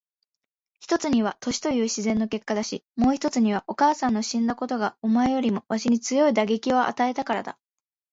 [0.79, 7.59] 一つには年という自然の結果だし、もう一つにはお母さんの死んだことがお前よりもわしに強い打撃を与えたからだ。